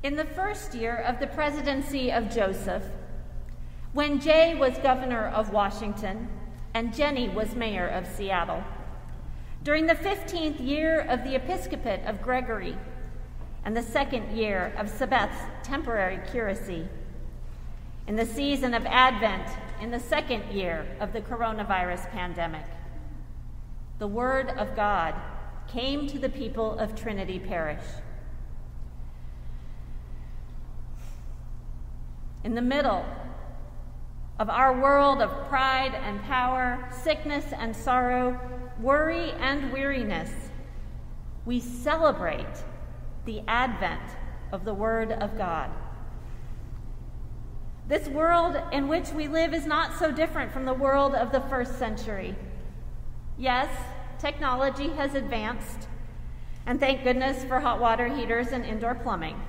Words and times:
In 0.00 0.14
the 0.14 0.24
first 0.24 0.74
year 0.74 0.94
of 0.94 1.18
the 1.18 1.26
presidency 1.26 2.12
of 2.12 2.30
Joseph, 2.30 2.84
when 3.92 4.20
Jay 4.20 4.54
was 4.54 4.78
governor 4.78 5.26
of 5.26 5.52
Washington 5.52 6.28
and 6.72 6.94
Jenny 6.94 7.28
was 7.28 7.56
mayor 7.56 7.88
of 7.88 8.06
Seattle, 8.06 8.62
during 9.64 9.86
the 9.86 9.96
15th 9.96 10.64
year 10.64 11.00
of 11.00 11.24
the 11.24 11.34
episcopate 11.34 12.04
of 12.04 12.22
Gregory 12.22 12.76
and 13.64 13.76
the 13.76 13.82
second 13.82 14.36
year 14.36 14.72
of 14.78 14.88
Sabeth's 14.88 15.42
temporary 15.64 16.20
curacy, 16.30 16.86
in 18.06 18.14
the 18.14 18.24
season 18.24 18.74
of 18.74 18.86
Advent 18.86 19.48
in 19.80 19.90
the 19.90 19.98
second 19.98 20.44
year 20.52 20.86
of 21.00 21.12
the 21.12 21.20
coronavirus 21.20 22.08
pandemic, 22.10 22.64
the 23.98 24.06
Word 24.06 24.50
of 24.50 24.76
God 24.76 25.16
came 25.66 26.06
to 26.06 26.20
the 26.20 26.28
people 26.28 26.78
of 26.78 26.94
Trinity 26.94 27.40
Parish. 27.40 27.82
In 32.44 32.54
the 32.54 32.62
middle 32.62 33.04
of 34.38 34.48
our 34.48 34.80
world 34.80 35.20
of 35.20 35.48
pride 35.48 35.94
and 35.94 36.22
power, 36.22 36.88
sickness 37.02 37.44
and 37.52 37.74
sorrow, 37.74 38.38
worry 38.80 39.32
and 39.32 39.72
weariness, 39.72 40.30
we 41.44 41.58
celebrate 41.58 42.64
the 43.24 43.42
advent 43.48 44.02
of 44.52 44.64
the 44.64 44.74
Word 44.74 45.10
of 45.12 45.36
God. 45.36 45.70
This 47.88 48.06
world 48.08 48.56
in 48.70 48.86
which 48.86 49.10
we 49.10 49.28
live 49.28 49.52
is 49.52 49.66
not 49.66 49.98
so 49.98 50.12
different 50.12 50.52
from 50.52 50.64
the 50.64 50.74
world 50.74 51.14
of 51.14 51.32
the 51.32 51.40
first 51.40 51.78
century. 51.78 52.36
Yes, 53.36 53.68
technology 54.18 54.90
has 54.90 55.14
advanced, 55.14 55.88
and 56.66 56.78
thank 56.78 57.02
goodness 57.02 57.44
for 57.44 57.60
hot 57.60 57.80
water 57.80 58.08
heaters 58.08 58.48
and 58.48 58.64
indoor 58.64 58.94
plumbing. 58.94 59.40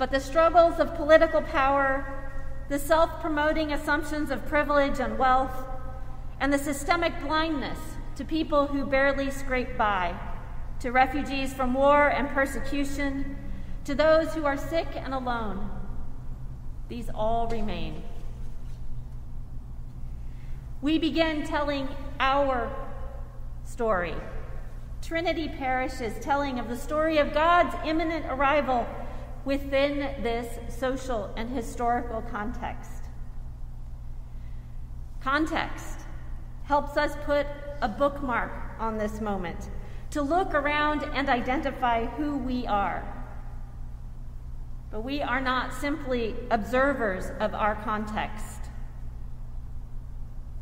But 0.00 0.10
the 0.10 0.18
struggles 0.18 0.80
of 0.80 0.94
political 0.94 1.42
power, 1.42 2.06
the 2.70 2.78
self 2.78 3.20
promoting 3.20 3.70
assumptions 3.70 4.30
of 4.30 4.46
privilege 4.46 4.98
and 4.98 5.18
wealth, 5.18 5.52
and 6.40 6.50
the 6.50 6.58
systemic 6.58 7.20
blindness 7.20 7.78
to 8.16 8.24
people 8.24 8.68
who 8.68 8.86
barely 8.86 9.30
scrape 9.30 9.76
by, 9.76 10.18
to 10.78 10.90
refugees 10.90 11.52
from 11.52 11.74
war 11.74 12.08
and 12.08 12.30
persecution, 12.30 13.36
to 13.84 13.94
those 13.94 14.32
who 14.32 14.46
are 14.46 14.56
sick 14.56 14.88
and 14.94 15.12
alone. 15.12 15.68
These 16.88 17.10
all 17.14 17.48
remain. 17.48 18.02
We 20.80 20.98
begin 20.98 21.46
telling 21.46 21.88
our 22.18 22.74
story. 23.66 24.14
Trinity 25.02 25.48
Parish 25.48 26.00
is 26.00 26.18
telling 26.24 26.58
of 26.58 26.70
the 26.70 26.78
story 26.78 27.18
of 27.18 27.34
God's 27.34 27.76
imminent 27.84 28.24
arrival 28.30 28.86
within 29.44 30.22
this 30.22 30.58
social 30.74 31.32
and 31.36 31.50
historical 31.50 32.22
context. 32.22 33.04
Context 35.20 36.00
helps 36.64 36.96
us 36.96 37.16
put 37.24 37.46
a 37.82 37.88
bookmark 37.88 38.52
on 38.78 38.98
this 38.98 39.20
moment, 39.20 39.70
to 40.10 40.22
look 40.22 40.54
around 40.54 41.04
and 41.14 41.28
identify 41.28 42.06
who 42.06 42.36
we 42.38 42.66
are. 42.66 43.16
But 44.90 45.04
we 45.04 45.22
are 45.22 45.40
not 45.40 45.72
simply 45.74 46.34
observers 46.50 47.30
of 47.38 47.54
our 47.54 47.76
context. 47.84 48.70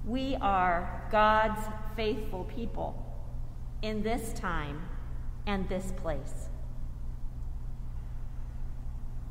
We 0.05 0.37
are 0.41 1.09
God's 1.11 1.61
faithful 1.97 2.45
people 2.45 3.05
in 3.83 4.03
this 4.03 4.33
time 4.35 4.83
and 5.47 5.69
this 5.69 5.93
place. 5.93 6.48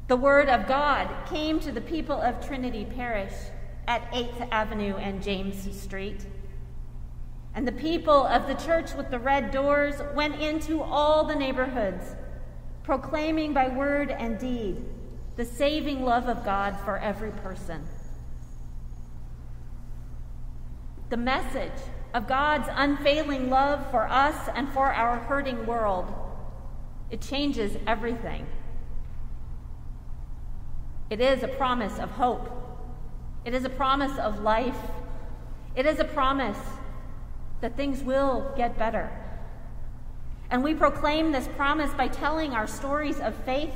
The 0.07 0.15
Word 0.15 0.47
of 0.47 0.67
God 0.67 1.09
came 1.27 1.59
to 1.59 1.71
the 1.71 1.81
people 1.81 2.15
of 2.15 2.45
Trinity 2.45 2.85
Parish 2.85 3.33
at 3.89 4.09
8th 4.13 4.47
Avenue 4.51 4.95
and 4.95 5.21
James 5.21 5.69
Street. 5.77 6.25
And 7.53 7.67
the 7.67 7.73
people 7.73 8.25
of 8.25 8.47
the 8.47 8.53
church 8.53 8.93
with 8.93 9.11
the 9.11 9.19
red 9.19 9.51
doors 9.51 9.95
went 10.15 10.39
into 10.39 10.81
all 10.81 11.25
the 11.25 11.35
neighborhoods, 11.35 12.15
proclaiming 12.83 13.53
by 13.53 13.67
word 13.67 14.09
and 14.09 14.39
deed 14.39 14.85
the 15.35 15.43
saving 15.43 16.05
love 16.05 16.29
of 16.29 16.45
God 16.45 16.79
for 16.85 16.97
every 16.97 17.31
person. 17.31 17.85
The 21.09 21.17
message 21.17 21.79
of 22.13 22.27
God's 22.27 22.69
unfailing 22.71 23.49
love 23.49 23.91
for 23.91 24.07
us 24.07 24.49
and 24.55 24.69
for 24.69 24.93
our 24.93 25.17
hurting 25.19 25.65
world, 25.65 26.13
it 27.11 27.19
changes 27.19 27.77
everything. 27.85 28.47
It 31.09 31.21
is 31.21 31.43
a 31.43 31.47
promise 31.47 31.99
of 31.99 32.11
hope. 32.11 32.49
It 33.45 33.53
is 33.53 33.63
a 33.63 33.69
promise 33.69 34.17
of 34.17 34.41
life. 34.41 34.77
It 35.75 35.85
is 35.85 35.99
a 35.99 36.05
promise 36.05 36.57
that 37.61 37.77
things 37.77 38.03
will 38.03 38.51
get 38.57 38.77
better. 38.77 39.09
And 40.49 40.63
we 40.63 40.73
proclaim 40.73 41.31
this 41.31 41.47
promise 41.55 41.93
by 41.93 42.07
telling 42.07 42.53
our 42.53 42.67
stories 42.67 43.19
of 43.19 43.35
faith 43.45 43.73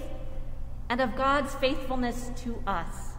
and 0.89 0.99
of 0.99 1.15
God's 1.15 1.53
faithfulness 1.55 2.31
to 2.43 2.61
us, 2.67 3.13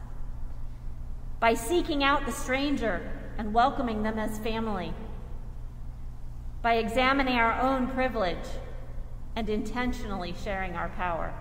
by 1.40 1.54
seeking 1.54 2.04
out 2.04 2.26
the 2.26 2.32
stranger 2.32 3.10
and 3.38 3.54
welcoming 3.54 4.02
them 4.02 4.18
as 4.18 4.38
family, 4.38 4.92
by 6.60 6.74
examining 6.74 7.36
our 7.36 7.60
own 7.60 7.88
privilege 7.88 8.46
and 9.34 9.48
intentionally 9.48 10.34
sharing 10.44 10.74
our 10.74 10.90
power. 10.90 11.32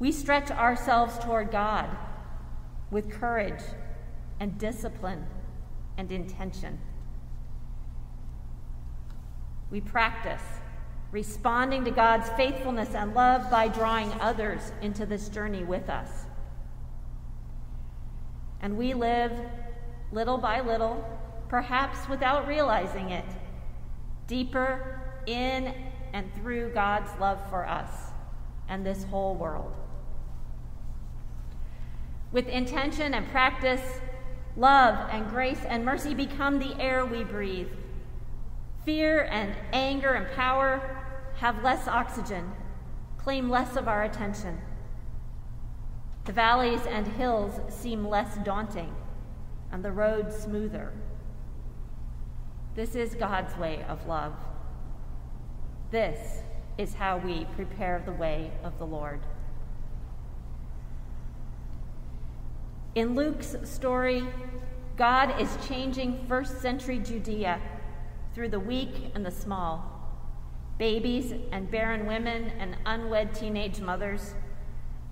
We 0.00 0.12
stretch 0.12 0.50
ourselves 0.50 1.18
toward 1.18 1.50
God 1.50 1.88
with 2.90 3.10
courage 3.10 3.62
and 4.40 4.58
discipline 4.58 5.26
and 5.98 6.10
intention. 6.10 6.80
We 9.70 9.82
practice 9.82 10.42
responding 11.12 11.84
to 11.84 11.90
God's 11.90 12.30
faithfulness 12.30 12.94
and 12.94 13.14
love 13.14 13.50
by 13.50 13.68
drawing 13.68 14.10
others 14.20 14.72
into 14.80 15.04
this 15.04 15.28
journey 15.28 15.64
with 15.64 15.90
us. 15.90 16.08
And 18.62 18.78
we 18.78 18.94
live 18.94 19.32
little 20.12 20.38
by 20.38 20.60
little, 20.60 21.04
perhaps 21.48 22.08
without 22.08 22.48
realizing 22.48 23.10
it, 23.10 23.24
deeper 24.26 25.00
in 25.26 25.74
and 26.14 26.32
through 26.36 26.70
God's 26.70 27.10
love 27.20 27.38
for 27.50 27.68
us 27.68 27.90
and 28.68 28.86
this 28.86 29.04
whole 29.04 29.34
world. 29.34 29.72
With 32.32 32.46
intention 32.48 33.14
and 33.14 33.28
practice, 33.28 34.00
love 34.56 35.08
and 35.10 35.28
grace 35.28 35.64
and 35.66 35.84
mercy 35.84 36.14
become 36.14 36.58
the 36.58 36.80
air 36.80 37.04
we 37.04 37.24
breathe. 37.24 37.70
Fear 38.84 39.28
and 39.30 39.54
anger 39.72 40.14
and 40.14 40.30
power 40.36 41.04
have 41.36 41.62
less 41.64 41.88
oxygen, 41.88 42.52
claim 43.18 43.50
less 43.50 43.76
of 43.76 43.88
our 43.88 44.04
attention. 44.04 44.60
The 46.24 46.32
valleys 46.32 46.86
and 46.86 47.06
hills 47.06 47.60
seem 47.68 48.06
less 48.06 48.36
daunting, 48.44 48.94
and 49.72 49.84
the 49.84 49.90
road 49.90 50.32
smoother. 50.32 50.92
This 52.74 52.94
is 52.94 53.14
God's 53.14 53.56
way 53.56 53.84
of 53.88 54.06
love. 54.06 54.34
This 55.90 56.42
is 56.78 56.94
how 56.94 57.18
we 57.18 57.46
prepare 57.56 58.00
the 58.04 58.12
way 58.12 58.52
of 58.62 58.78
the 58.78 58.86
Lord. 58.86 59.20
In 62.96 63.14
Luke's 63.14 63.54
story, 63.62 64.24
God 64.96 65.40
is 65.40 65.56
changing 65.68 66.26
first 66.26 66.60
century 66.60 66.98
Judea 66.98 67.60
through 68.34 68.48
the 68.48 68.58
weak 68.58 69.12
and 69.14 69.24
the 69.24 69.30
small, 69.30 70.10
babies 70.76 71.32
and 71.52 71.70
barren 71.70 72.04
women 72.04 72.50
and 72.58 72.76
unwed 72.86 73.32
teenage 73.32 73.80
mothers, 73.80 74.34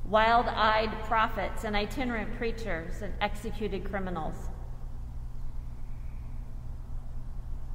wild 0.05 0.47
eyed 0.47 0.91
prophets 1.05 1.62
and 1.62 1.76
itinerant 1.76 2.37
preachers 2.37 3.00
and 3.00 3.12
executed 3.20 3.88
criminals. 3.88 4.49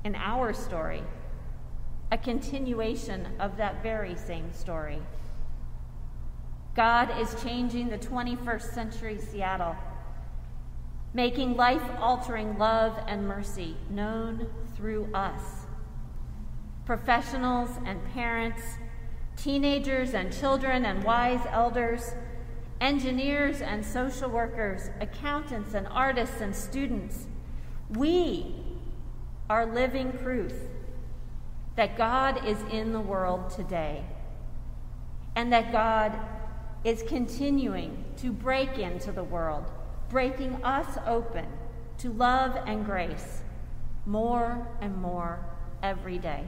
In 0.04 0.16
our 0.16 0.52
story, 0.52 1.02
a 2.12 2.18
continuation 2.18 3.26
of 3.40 3.56
that 3.56 3.82
very 3.82 4.18
same 4.18 4.52
story. 4.52 5.02
God 6.76 7.10
is 7.22 7.42
changing 7.42 7.88
the 7.88 7.98
21st 7.98 8.74
century 8.74 9.18
Seattle 9.18 9.78
making 11.14 11.56
life 11.56 11.84
altering 12.00 12.58
love 12.58 12.98
and 13.08 13.28
mercy 13.28 13.78
known 13.90 14.48
through 14.76 15.08
us. 15.14 15.68
Professionals 16.86 17.70
and 17.86 18.04
parents, 18.14 18.62
teenagers 19.38 20.14
and 20.14 20.34
children 20.34 20.86
and 20.86 21.04
wise 21.04 21.46
elders, 21.50 22.14
engineers 22.82 23.62
and 23.62 23.86
social 23.86 24.30
workers, 24.30 24.90
accountants 25.00 25.74
and 25.74 25.88
artists 25.88 26.42
and 26.42 26.56
students, 26.56 27.28
we 27.90 28.56
are 29.50 29.66
living 29.66 30.12
proof 30.12 30.54
that 31.76 31.98
God 31.98 32.46
is 32.46 32.58
in 32.72 32.92
the 32.94 33.02
world 33.02 33.50
today. 33.50 34.04
and 35.36 35.52
that 35.52 35.72
God 35.72 36.18
is 36.84 37.04
continuing 37.04 38.04
to 38.18 38.32
break 38.32 38.78
into 38.78 39.12
the 39.12 39.24
world, 39.24 39.72
breaking 40.14 40.64
us 40.64 41.00
open 41.08 41.48
to 41.98 42.14
love 42.14 42.56
and 42.68 42.86
grace 42.86 43.42
more 44.06 44.68
and 44.80 44.96
more 44.96 45.44
every 45.82 46.20
day. 46.20 46.44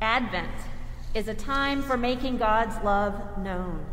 Advent 0.00 0.56
is 1.14 1.28
a 1.28 1.34
time 1.34 1.82
for 1.82 1.98
making 1.98 2.38
God's 2.38 2.82
love 2.82 3.36
known, 3.38 3.84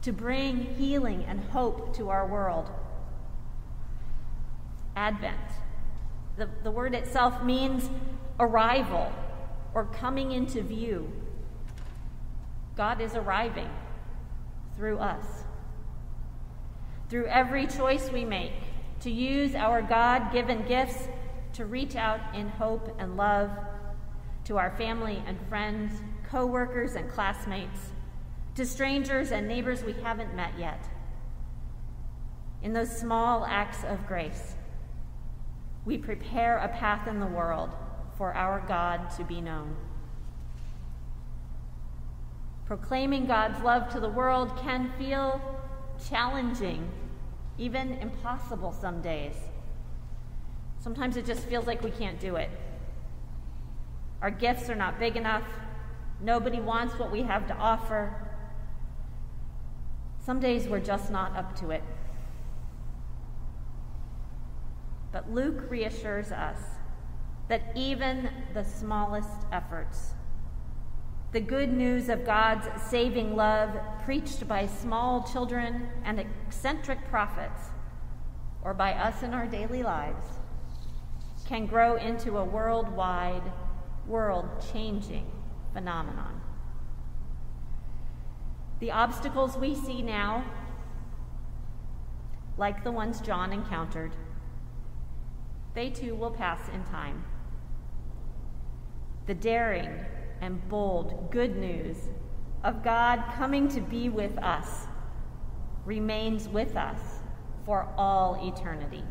to 0.00 0.12
bring 0.12 0.74
healing 0.76 1.24
and 1.28 1.40
hope 1.40 1.94
to 1.96 2.08
our 2.08 2.26
world. 2.26 2.70
Advent, 4.96 5.36
the, 6.38 6.48
the 6.62 6.70
word 6.70 6.94
itself 6.94 7.44
means 7.44 7.90
arrival 8.40 9.12
or 9.74 9.84
coming 9.84 10.32
into 10.32 10.62
view. 10.62 11.12
God 12.76 13.02
is 13.02 13.14
arriving 13.14 13.68
through 14.74 14.96
us. 14.96 15.41
Through 17.12 17.26
every 17.26 17.66
choice 17.66 18.10
we 18.10 18.24
make 18.24 18.52
to 19.00 19.10
use 19.10 19.54
our 19.54 19.82
God 19.82 20.32
given 20.32 20.66
gifts 20.66 21.08
to 21.52 21.66
reach 21.66 21.94
out 21.94 22.20
in 22.34 22.48
hope 22.48 22.96
and 22.98 23.18
love 23.18 23.50
to 24.44 24.56
our 24.56 24.74
family 24.78 25.22
and 25.26 25.38
friends, 25.50 25.92
co 26.30 26.46
workers 26.46 26.94
and 26.94 27.10
classmates, 27.10 27.92
to 28.54 28.64
strangers 28.64 29.30
and 29.30 29.46
neighbors 29.46 29.84
we 29.84 29.92
haven't 29.92 30.34
met 30.34 30.58
yet. 30.58 30.88
In 32.62 32.72
those 32.72 32.96
small 32.96 33.44
acts 33.44 33.84
of 33.84 34.06
grace, 34.06 34.54
we 35.84 35.98
prepare 35.98 36.56
a 36.56 36.68
path 36.68 37.06
in 37.06 37.20
the 37.20 37.26
world 37.26 37.68
for 38.16 38.32
our 38.32 38.64
God 38.66 39.10
to 39.18 39.24
be 39.24 39.42
known. 39.42 39.76
Proclaiming 42.64 43.26
God's 43.26 43.62
love 43.62 43.90
to 43.90 44.00
the 44.00 44.08
world 44.08 44.56
can 44.56 44.90
feel 44.96 45.42
challenging, 46.08 46.88
even 47.58 47.92
impossible 47.94 48.72
some 48.72 49.00
days. 49.02 49.34
Sometimes 50.80 51.16
it 51.16 51.26
just 51.26 51.42
feels 51.44 51.66
like 51.66 51.82
we 51.82 51.90
can't 51.90 52.18
do 52.18 52.36
it. 52.36 52.50
Our 54.20 54.30
gifts 54.30 54.68
are 54.70 54.74
not 54.74 54.98
big 54.98 55.16
enough. 55.16 55.46
Nobody 56.20 56.60
wants 56.60 56.98
what 56.98 57.10
we 57.10 57.22
have 57.22 57.46
to 57.48 57.54
offer. 57.54 58.14
Some 60.24 60.38
days 60.38 60.68
we're 60.68 60.80
just 60.80 61.10
not 61.10 61.36
up 61.36 61.56
to 61.60 61.70
it. 61.70 61.82
But 65.10 65.30
Luke 65.30 65.70
reassures 65.70 66.32
us 66.32 66.58
that 67.48 67.72
even 67.74 68.30
the 68.54 68.64
smallest 68.64 69.46
efforts, 69.52 70.12
the 71.32 71.40
good 71.40 71.72
news 71.72 72.10
of 72.10 72.26
God's 72.26 72.68
saving 72.90 73.34
love 73.34 73.70
preached 74.04 74.46
by 74.46 74.66
small 74.66 75.22
children 75.22 75.88
and 76.04 76.20
eccentric 76.20 77.08
prophets, 77.08 77.70
or 78.62 78.74
by 78.74 78.92
us 78.92 79.22
in 79.22 79.32
our 79.32 79.46
daily 79.46 79.82
lives, 79.82 80.24
can 81.46 81.64
grow 81.64 81.96
into 81.96 82.36
a 82.36 82.44
worldwide 82.44 83.50
world 84.06 84.46
changing 84.72 85.26
phenomenon. 85.72 86.38
The 88.80 88.90
obstacles 88.90 89.56
we 89.56 89.74
see 89.74 90.02
now, 90.02 90.44
like 92.58 92.84
the 92.84 92.92
ones 92.92 93.22
John 93.22 93.54
encountered, 93.54 94.12
they 95.72 95.88
too 95.88 96.14
will 96.14 96.30
pass 96.30 96.68
in 96.68 96.84
time. 96.84 97.24
The 99.26 99.34
daring 99.34 100.04
and 100.42 100.68
bold 100.68 101.30
good 101.30 101.56
news 101.56 101.96
of 102.64 102.82
God 102.82 103.22
coming 103.36 103.68
to 103.68 103.80
be 103.80 104.08
with 104.08 104.36
us 104.38 104.86
remains 105.86 106.48
with 106.48 106.76
us 106.76 106.98
for 107.64 107.88
all 107.96 108.38
eternity. 108.52 109.04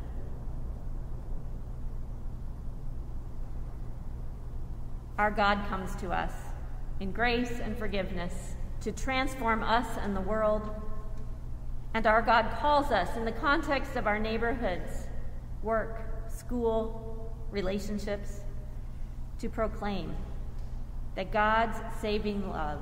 Our 5.18 5.32
God 5.32 5.66
comes 5.70 5.96
to 5.98 6.10
us 6.10 6.32
in 7.00 7.12
grace 7.12 7.60
and 7.62 7.78
forgiveness 7.78 8.56
to 8.82 8.92
transform 8.92 9.64
us 9.64 9.88
and 10.00 10.16
the 10.16 10.22
world. 10.22 10.70
And 11.94 12.08
our 12.08 12.22
God 12.22 12.58
calls 12.60 12.92
us 12.92 13.16
in 13.16 13.24
the 13.24 13.32
context 13.32 13.96
of 13.96 14.08
our 14.08 14.20
neighborhoods, 14.20 15.08
work, 15.62 16.30
school, 16.30 17.34
relationships, 17.52 18.42
to 19.40 19.50
proclaim 19.50 20.16
that 21.16 21.32
God's 21.32 21.78
saving 22.02 22.50
love 22.50 22.80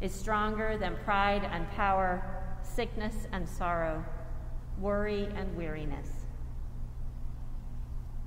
is 0.00 0.12
stronger 0.12 0.76
than 0.76 0.96
pride 1.04 1.48
and 1.50 1.70
power, 1.70 2.22
sickness 2.62 3.14
and 3.32 3.48
sorrow, 3.48 4.04
worry 4.78 5.28
and 5.36 5.56
weariness. 5.56 6.08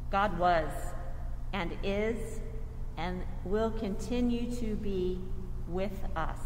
God 0.09 0.37
was 0.39 0.71
and 1.53 1.75
is 1.83 2.39
and 2.97 3.23
will 3.45 3.71
continue 3.71 4.53
to 4.55 4.75
be 4.75 5.19
with 5.67 6.05
us. 6.15 6.39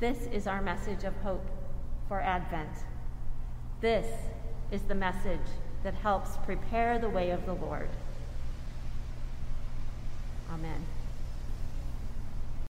This 0.00 0.26
is 0.32 0.46
our 0.46 0.62
message 0.62 1.04
of 1.04 1.14
hope 1.16 1.46
for 2.08 2.20
Advent. 2.20 2.70
This 3.80 4.06
is 4.70 4.82
the 4.82 4.94
message 4.94 5.40
that 5.82 5.94
helps 5.94 6.36
prepare 6.38 6.98
the 6.98 7.10
way 7.10 7.30
of 7.30 7.44
the 7.46 7.54
Lord. 7.54 7.90
Amen. 10.50 11.03